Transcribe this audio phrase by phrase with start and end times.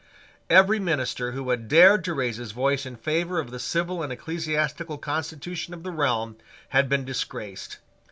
[0.49, 4.11] Every minister who had dared to raise his voice in favour of the civil and
[4.11, 6.37] ecclesiastical constitution of the realm
[6.69, 7.77] had been disgraced.